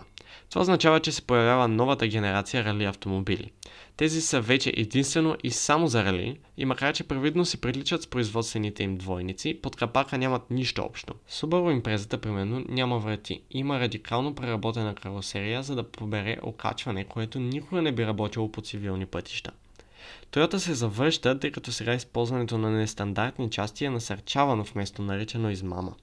Това 0.50 0.62
означава, 0.62 1.00
че 1.00 1.12
се 1.12 1.22
появява 1.22 1.68
новата 1.68 2.06
генерация 2.06 2.64
рали 2.64 2.84
автомобили. 2.84 3.50
Тези 3.96 4.20
са 4.20 4.40
вече 4.40 4.72
единствено 4.76 5.36
и 5.42 5.50
само 5.50 5.86
за 5.86 6.04
рали 6.04 6.38
и 6.56 6.64
макар 6.64 6.94
че 6.94 7.04
привидно 7.04 7.44
си 7.44 7.60
приличат 7.60 8.02
с 8.02 8.06
производствените 8.06 8.82
им 8.82 8.96
двойници, 8.96 9.58
под 9.62 9.76
капака 9.76 10.18
нямат 10.18 10.50
нищо 10.50 10.82
общо. 10.82 11.14
Subaru 11.30 11.72
импрезата, 11.72 12.18
примерно, 12.18 12.64
няма 12.68 12.98
врати. 12.98 13.42
Има 13.50 13.80
радикално 13.80 14.34
преработена 14.34 14.94
карусерия, 14.94 15.62
за 15.62 15.74
да 15.74 15.82
побере 15.82 16.36
окачване, 16.42 17.04
което 17.04 17.40
никога 17.40 17.82
не 17.82 17.92
би 17.92 18.06
работило 18.06 18.52
по 18.52 18.60
цивилни 18.60 19.06
пътища. 19.06 19.50
Toyota 20.32 20.56
се 20.56 20.74
завръща, 20.74 21.38
тъй 21.38 21.52
като 21.52 21.72
сега 21.72 21.94
използването 21.94 22.58
на 22.58 22.70
нестандартни 22.70 23.50
части 23.50 23.84
е 23.84 23.90
насърчавано 23.90 24.64
вместо 24.64 25.02
наричано 25.02 25.50
измама. 25.50 25.94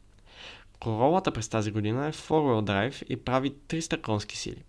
Королата 0.79 1.31
през 1.31 1.49
тази 1.49 1.71
година 1.71 2.07
е 2.07 2.11
4-wheel 2.11 2.61
drive 2.65 3.03
и 3.05 3.17
прави 3.17 3.51
300 3.51 4.01
конски 4.01 4.37
сили. 4.37 4.63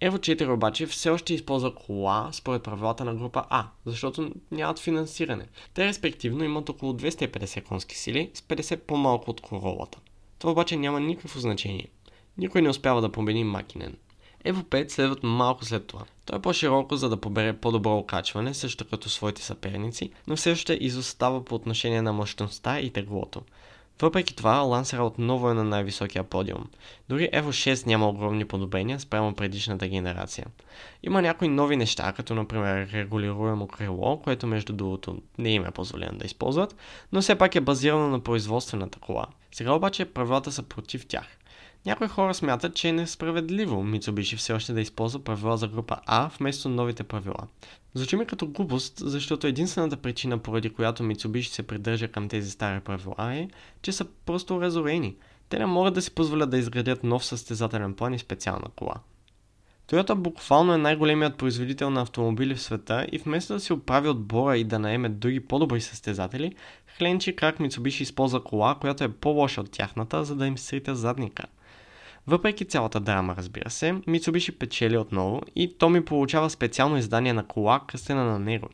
Evo 0.00 0.18
4 0.18 0.54
обаче 0.54 0.86
все 0.86 1.10
още 1.10 1.34
използва 1.34 1.74
кола 1.74 2.28
според 2.32 2.62
правилата 2.62 3.04
на 3.04 3.14
група 3.14 3.44
А, 3.50 3.68
защото 3.86 4.32
нямат 4.50 4.78
финансиране. 4.78 5.48
Те 5.74 5.86
респективно 5.86 6.44
имат 6.44 6.68
около 6.68 6.92
250 6.92 7.62
конски 7.62 7.98
сили 7.98 8.30
с 8.34 8.40
50 8.40 8.76
по-малко 8.76 9.30
от 9.30 9.40
королата. 9.40 9.98
Това 10.38 10.52
обаче 10.52 10.76
няма 10.76 11.00
никакво 11.00 11.40
значение. 11.40 11.88
Никой 12.38 12.62
не 12.62 12.68
успява 12.68 13.00
да 13.00 13.12
победи 13.12 13.44
Макинен. 13.44 13.96
5 14.52 14.88
следват 14.88 15.22
малко 15.22 15.64
след 15.64 15.86
това. 15.86 16.04
Той 16.26 16.38
е 16.38 16.42
по-широко, 16.42 16.96
за 16.96 17.08
да 17.08 17.16
побере 17.16 17.52
по-добро 17.52 17.96
окачване, 17.96 18.54
също 18.54 18.84
като 18.84 19.08
своите 19.08 19.42
съперници, 19.42 20.10
но 20.26 20.36
все 20.36 20.52
още 20.52 20.78
изостава 20.80 21.44
по 21.44 21.54
отношение 21.54 22.02
на 22.02 22.12
мощността 22.12 22.80
и 22.80 22.90
теглото. 22.90 23.42
Въпреки 24.02 24.36
това, 24.36 24.58
Лансера 24.58 25.04
отново 25.04 25.50
е 25.50 25.54
на 25.54 25.64
най-високия 25.64 26.24
подиум. 26.24 26.64
Дори 27.08 27.30
Evo 27.32 27.48
6 27.48 27.86
няма 27.86 28.08
огромни 28.08 28.44
подобрения 28.44 29.00
спрямо 29.00 29.34
предишната 29.34 29.88
генерация. 29.88 30.46
Има 31.02 31.22
някои 31.22 31.48
нови 31.48 31.76
неща, 31.76 32.12
като 32.12 32.34
например 32.34 32.88
регулируемо 32.92 33.66
крило, 33.66 34.20
което 34.22 34.46
между 34.46 34.72
другото 34.72 35.18
не 35.38 35.50
им 35.50 35.64
е 35.64 35.70
позволено 35.70 36.18
да 36.18 36.26
използват, 36.26 36.76
но 37.12 37.22
все 37.22 37.34
пак 37.34 37.54
е 37.54 37.60
базирано 37.60 38.08
на 38.08 38.20
производствената 38.20 38.98
кола. 38.98 39.26
Сега 39.52 39.72
обаче 39.72 40.04
правилата 40.04 40.52
са 40.52 40.62
против 40.62 41.06
тях. 41.06 41.26
Някои 41.86 42.08
хора 42.08 42.34
смятат, 42.34 42.74
че 42.74 42.88
е 42.88 42.92
несправедливо 42.92 43.84
Mitsubishi 43.84 44.36
все 44.36 44.52
още 44.52 44.72
да 44.72 44.80
използва 44.80 45.24
правила 45.24 45.56
за 45.56 45.68
група 45.68 45.96
А 46.06 46.30
вместо 46.38 46.68
новите 46.68 47.04
правила. 47.04 47.46
Звучи 47.94 48.16
ми 48.16 48.26
като 48.26 48.46
глупост, 48.46 48.94
защото 48.96 49.46
единствената 49.46 49.96
причина, 49.96 50.38
поради 50.38 50.70
която 50.70 51.02
Mitsubishi 51.02 51.52
се 51.52 51.62
придържа 51.62 52.08
към 52.08 52.28
тези 52.28 52.50
стари 52.50 52.80
правила 52.80 53.34
е, 53.34 53.48
че 53.82 53.92
са 53.92 54.04
просто 54.26 54.60
разорени. 54.60 55.16
Те 55.48 55.58
не 55.58 55.66
могат 55.66 55.94
да 55.94 56.02
си 56.02 56.14
позволят 56.14 56.50
да 56.50 56.58
изградят 56.58 57.04
нов 57.04 57.24
състезателен 57.24 57.94
план 57.94 58.14
и 58.14 58.18
специална 58.18 58.68
кола. 58.76 58.94
Toyota 59.88 60.14
буквално 60.14 60.74
е 60.74 60.78
най-големият 60.78 61.36
производител 61.36 61.90
на 61.90 62.02
автомобили 62.02 62.54
в 62.54 62.62
света 62.62 63.06
и 63.12 63.18
вместо 63.18 63.52
да 63.52 63.60
си 63.60 63.72
оправи 63.72 64.08
отбора 64.08 64.56
и 64.56 64.64
да 64.64 64.78
наеме 64.78 65.08
други 65.08 65.40
по-добри 65.40 65.80
състезатели, 65.80 66.54
хленчи 66.98 67.36
как 67.36 67.58
Mitsubishi 67.58 68.02
използва 68.02 68.44
кола, 68.44 68.74
която 68.80 69.04
е 69.04 69.12
по-лоша 69.12 69.60
от 69.60 69.70
тяхната, 69.70 70.24
за 70.24 70.36
да 70.36 70.46
им 70.46 70.58
срита 70.58 70.94
задника– 70.94 71.44
въпреки 72.26 72.64
цялата 72.64 73.00
драма, 73.00 73.34
разбира 73.38 73.70
се, 73.70 73.92
Mitsubishi 73.92 74.58
печели 74.58 74.98
отново 74.98 75.40
и 75.56 75.78
то 75.78 75.88
ми 75.88 76.04
получава 76.04 76.50
специално 76.50 76.96
издание 76.96 77.32
на 77.32 77.46
кола, 77.46 77.80
кръстена 77.86 78.24
на 78.24 78.38
него. 78.38 78.68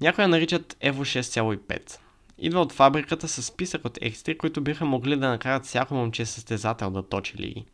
Някои 0.00 0.22
я 0.22 0.28
наричат 0.28 0.76
Evo 0.80 1.00
6.5. 1.00 1.98
Идва 2.38 2.60
от 2.60 2.72
фабриката 2.72 3.28
с 3.28 3.42
списък 3.42 3.84
от 3.84 3.98
екстри, 4.00 4.38
които 4.38 4.60
биха 4.60 4.84
могли 4.84 5.16
да 5.16 5.28
накарат 5.28 5.64
всяко 5.64 5.94
момче 5.94 6.26
състезател 6.26 6.90
да 6.90 7.02
точи 7.02 7.36
лиги. 7.38 7.64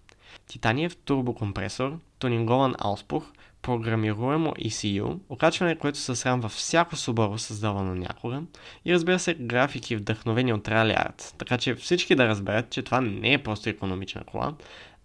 Титаниев 0.46 0.96
турбокомпресор, 0.96 1.98
тунингован 2.18 2.74
ауспух, 2.78 3.24
програмируемо 3.62 4.50
ECU, 4.52 5.18
окачване, 5.28 5.76
което 5.76 5.98
се 5.98 6.16
срамва 6.16 6.48
всяко 6.48 6.96
Subaru 6.96 7.36
създавано 7.36 7.94
някога 7.94 8.42
и 8.84 8.94
разбира 8.94 9.18
се 9.18 9.34
графики 9.34 9.96
вдъхновени 9.96 10.52
от 10.52 10.68
Rally 10.68 11.08
Art, 11.08 11.38
така 11.38 11.58
че 11.58 11.74
всички 11.74 12.14
да 12.14 12.28
разберат, 12.28 12.70
че 12.70 12.82
това 12.82 13.00
не 13.00 13.32
е 13.32 13.42
просто 13.42 13.68
економична 13.68 14.24
кола, 14.24 14.54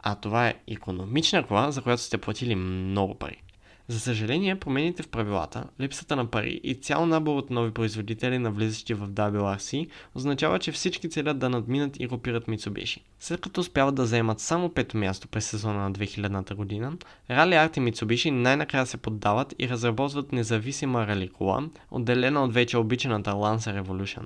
а 0.03 0.15
това 0.15 0.47
е 0.47 0.55
економична 0.67 1.43
кола, 1.43 1.71
за 1.71 1.81
която 1.81 2.01
сте 2.01 2.17
платили 2.17 2.55
много 2.55 3.15
пари. 3.15 3.43
За 3.87 3.99
съжаление, 3.99 4.59
промените 4.59 5.03
в 5.03 5.07
правилата, 5.07 5.63
липсата 5.81 6.15
на 6.15 6.25
пари 6.25 6.61
и 6.63 6.75
цял 6.75 7.05
набор 7.05 7.37
от 7.37 7.49
нови 7.49 7.71
производители, 7.71 8.39
навлизащи 8.39 8.93
в 8.93 9.07
WRC, 9.07 9.87
означава, 10.15 10.59
че 10.59 10.71
всички 10.71 11.09
целят 11.09 11.39
да 11.39 11.49
надминат 11.49 11.99
и 11.99 12.07
копират 12.07 12.45
Mitsubishi. 12.45 13.01
След 13.19 13.41
като 13.41 13.61
успяват 13.61 13.95
да 13.95 14.05
заемат 14.05 14.39
само 14.39 14.69
пето 14.69 14.97
място 14.97 15.27
през 15.27 15.45
сезона 15.45 15.79
на 15.79 15.91
2000 15.91 16.53
година, 16.53 16.93
Rally 17.29 17.67
Art 17.67 17.77
и 17.77 17.81
Mitsubishi 17.81 18.29
най-накрая 18.29 18.85
се 18.85 18.97
поддават 18.97 19.55
и 19.59 19.69
разработват 19.69 20.31
независима 20.31 21.07
рали 21.07 21.29
кола, 21.29 21.63
отделена 21.91 22.43
от 22.43 22.53
вече 22.53 22.77
обичаната 22.77 23.31
Lancer 23.31 23.83
Revolution. 23.83 24.25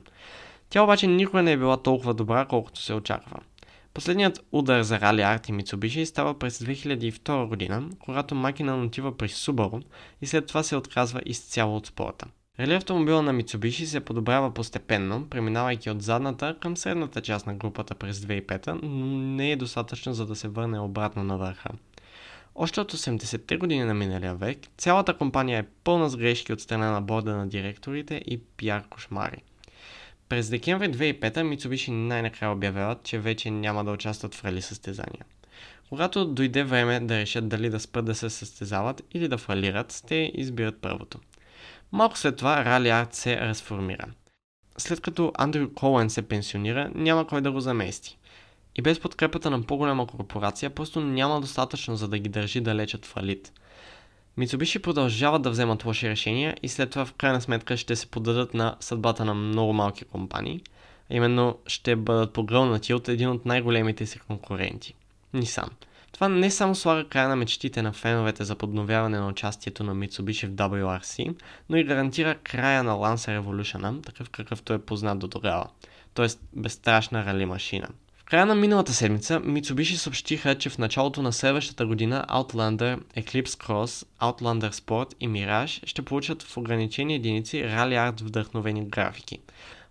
Тя 0.69 0.83
обаче 0.83 1.07
никога 1.07 1.43
не 1.43 1.51
е 1.51 1.57
била 1.57 1.77
толкова 1.77 2.13
добра, 2.13 2.45
колкото 2.45 2.81
се 2.81 2.93
очаква. 2.93 3.39
Последният 3.97 4.45
удар 4.51 4.81
за 4.81 4.99
Рали 4.99 5.21
Арт 5.21 5.49
и 5.49 6.05
става 6.05 6.39
през 6.39 6.59
2002 6.59 7.47
година, 7.47 7.89
когато 7.99 8.35
Макина 8.35 8.83
отива 8.83 9.17
при 9.17 9.27
Subaru 9.27 9.83
и 10.21 10.27
след 10.27 10.47
това 10.47 10.63
се 10.63 10.75
отказва 10.75 11.21
изцяло 11.25 11.77
от 11.77 11.87
спорта. 11.87 12.25
Рали 12.59 12.73
автомобила 12.73 13.21
на 13.21 13.33
Mitsubishi 13.33 13.83
се 13.83 13.99
подобрява 13.99 14.53
постепенно, 14.53 15.27
преминавайки 15.29 15.89
от 15.89 16.01
задната 16.01 16.55
към 16.59 16.77
средната 16.77 17.21
част 17.21 17.47
на 17.47 17.53
групата 17.53 17.95
през 17.95 18.19
2005, 18.19 18.79
но 18.83 19.05
не 19.17 19.51
е 19.51 19.55
достатъчно 19.55 20.13
за 20.13 20.25
да 20.25 20.35
се 20.35 20.47
върне 20.47 20.79
обратно 20.79 21.23
на 21.23 21.37
върха. 21.37 21.69
Още 22.55 22.81
от 22.81 22.93
80-те 22.93 23.57
години 23.57 23.83
на 23.83 23.93
миналия 23.93 24.35
век, 24.35 24.59
цялата 24.77 25.17
компания 25.17 25.59
е 25.59 25.67
пълна 25.83 26.09
с 26.09 26.17
грешки 26.17 26.53
от 26.53 26.61
страна 26.61 26.91
на 26.91 27.01
борда 27.01 27.35
на 27.35 27.47
директорите 27.47 28.21
и 28.25 28.41
пиар 28.57 28.83
кошмари. 28.89 29.43
През 30.29 30.49
декември 30.49 30.91
2005 30.91 31.33
Mitsubishi 31.33 31.91
най-накрая 31.91 32.51
обявяват, 32.51 33.03
че 33.03 33.19
вече 33.19 33.51
няма 33.51 33.85
да 33.85 33.91
участват 33.91 34.35
в 34.35 34.45
рали 34.45 34.61
състезания. 34.61 35.25
Когато 35.89 36.25
дойде 36.25 36.63
време 36.63 36.99
да 36.99 37.17
решат 37.17 37.47
дали 37.47 37.69
да 37.69 37.79
спрат 37.79 38.05
да 38.05 38.15
се 38.15 38.29
състезават 38.29 39.03
или 39.13 39.27
да 39.27 39.37
фалират, 39.37 40.03
те 40.07 40.31
избират 40.35 40.81
първото. 40.81 41.19
Малко 41.91 42.17
след 42.17 42.37
това 42.37 42.65
Rally 42.65 43.05
Art 43.05 43.13
се 43.13 43.39
разформира. 43.39 44.05
След 44.77 45.01
като 45.01 45.31
Андрю 45.37 45.73
Коуен 45.73 46.09
се 46.09 46.21
пенсионира, 46.21 46.91
няма 46.95 47.27
кой 47.27 47.41
да 47.41 47.51
го 47.51 47.59
замести. 47.59 48.17
И 48.75 48.81
без 48.81 48.99
подкрепата 48.99 49.49
на 49.49 49.63
по-голяма 49.63 50.07
корпорация 50.07 50.69
просто 50.69 51.01
няма 51.01 51.41
достатъчно 51.41 51.95
за 51.95 52.07
да 52.07 52.19
ги 52.19 52.29
държи 52.29 52.61
да 52.61 52.75
лечат 52.75 53.05
фалит. 53.05 53.53
Mitsubishi 54.37 54.79
продължават 54.79 55.41
да 55.41 55.49
вземат 55.49 55.85
лоши 55.85 56.09
решения 56.09 56.57
и 56.63 56.69
след 56.69 56.89
това 56.89 57.05
в 57.05 57.13
крайна 57.13 57.41
сметка 57.41 57.77
ще 57.77 57.95
се 57.95 58.07
подадат 58.07 58.53
на 58.53 58.75
съдбата 58.79 59.25
на 59.25 59.33
много 59.33 59.73
малки 59.73 60.05
компании, 60.05 60.61
а 61.11 61.15
именно 61.15 61.57
ще 61.67 61.95
бъдат 61.95 62.33
погълнати 62.33 62.93
от 62.93 63.09
един 63.09 63.29
от 63.29 63.45
най-големите 63.45 64.05
си 64.05 64.19
конкуренти– 64.19 64.93
Nissan. 65.35 65.69
Това 66.11 66.29
не 66.29 66.51
само 66.51 66.75
слага 66.75 67.07
края 67.07 67.29
на 67.29 67.35
мечтите 67.35 67.81
на 67.81 67.93
феновете 67.93 68.43
за 68.43 68.55
подновяване 68.55 69.19
на 69.19 69.27
участието 69.27 69.83
на 69.83 69.95
Mitsubishi 69.95 70.47
в 70.47 70.51
WRC, 70.51 71.35
но 71.69 71.77
и 71.77 71.83
гарантира 71.83 72.35
края 72.35 72.83
на 72.83 72.91
Lancer 72.91 73.39
Revolution, 73.39 74.05
такъв 74.05 74.29
какъвто 74.29 74.73
е 74.73 74.79
познат 74.79 75.19
до 75.19 75.27
тогава, 75.27 75.67
т.е. 76.13 76.27
безстрашна 76.53 77.25
рали 77.25 77.45
машина– 77.45 77.87
края 78.29 78.45
на 78.45 78.55
миналата 78.55 78.93
седмица 78.93 79.39
Mitsubishi 79.39 79.95
съобщиха, 79.95 80.57
че 80.57 80.69
в 80.69 80.77
началото 80.77 81.21
на 81.21 81.33
следващата 81.33 81.85
година 81.85 82.25
Outlander, 82.29 82.99
Eclipse 82.99 83.45
Cross, 83.45 84.07
Outlander 84.21 84.71
Sport 84.71 85.13
и 85.19 85.29
Mirage 85.29 85.85
ще 85.85 86.01
получат 86.01 86.43
в 86.43 86.57
ограничени 86.57 87.15
единици 87.15 87.57
Rally 87.57 88.11
Art 88.11 88.23
вдъхновени 88.23 88.85
графики. 88.85 89.39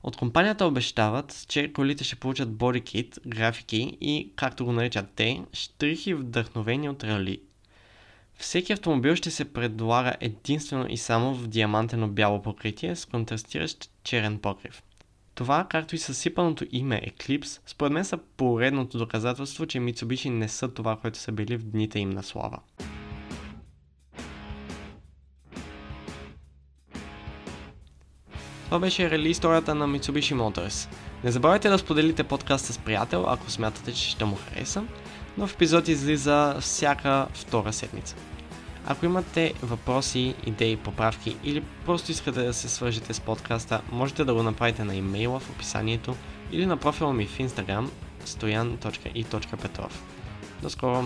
От 0.03 0.17
компанията 0.17 0.67
обещават, 0.67 1.45
че 1.49 1.73
колите 1.73 2.05
ще 2.05 2.17
получат 2.17 2.53
бодикит, 2.53 3.19
графики 3.27 3.97
и, 4.01 4.31
както 4.37 4.65
го 4.65 4.73
наричат 4.73 5.07
те, 5.17 5.43
штрихи 5.53 6.15
вдъхновени 6.15 6.89
от 6.89 7.05
рали. 7.05 7.41
Всеки 8.39 8.73
автомобил 8.73 9.17
ще 9.17 9.31
се 9.31 9.53
предлага 9.53 10.15
единствено 10.21 10.87
и 10.89 10.97
само 10.97 11.35
в 11.35 11.47
диамантено 11.47 12.09
бяло 12.09 12.43
покритие 12.43 12.97
с 12.97 13.07
контрастиращ 13.07 13.91
черен 14.05 14.39
покрив. 14.39 14.83
Това, 15.37 15.67
както 15.71 15.95
и 15.95 15.99
съсипаното 15.99 16.65
име 16.73 17.03
Eclipse, 17.07 17.61
според 17.67 17.93
мен 17.93 18.05
са 18.05 18.19
поредното 18.37 18.99
доказателство, 18.99 19.67
че 19.67 19.79
Mitsubishi 19.79 20.29
не 20.31 20.49
са 20.49 20.69
това, 20.69 20.97
което 20.97 21.19
са 21.19 21.33
били 21.33 21.57
в 21.57 21.65
дните 21.65 21.99
им 21.99 22.11
на 22.11 22.23
слава. 22.23 22.59
Това 28.65 28.79
беше 28.79 29.11
рели 29.11 29.29
историята 29.29 29.75
на 29.75 29.89
Mitsubishi 29.89 30.35
Motors. 30.35 30.89
Не 31.25 31.31
забравяйте 31.31 31.69
да 31.69 31.79
споделите 31.79 32.25
подкаста 32.25 32.73
с 32.73 32.79
приятел, 32.79 33.25
ако 33.29 33.51
смятате, 33.51 33.93
че 33.93 34.11
ще 34.11 34.25
му 34.25 34.37
хареса. 34.37 34.85
Нов 35.39 35.55
епизод 35.55 35.89
излиза 35.89 36.57
всяка 36.61 37.27
втора 37.35 37.73
седмица. 37.73 38.17
Ако 38.87 39.07
имате 39.07 39.55
въпроси, 39.63 40.35
идеи, 40.47 40.77
поправки 40.77 41.37
или 41.45 41.65
просто 41.87 42.11
искате 42.11 42.43
да 42.43 42.55
се 42.55 42.69
свържете 42.69 43.15
с 43.15 43.21
подкаста, 43.21 43.81
можете 43.93 44.25
да 44.25 44.35
го 44.35 44.43
направите 44.43 44.85
на 44.85 44.95
имейла 44.95 45.41
в 45.41 45.51
описанието 45.51 46.17
или 46.53 46.67
на 46.67 46.77
профила 46.77 47.13
ми 47.13 47.27
в 47.27 47.39
Instagram 47.39 47.89
stoyan.i.petrov. 48.25 49.91
До 50.63 50.71
скоро! 50.71 51.05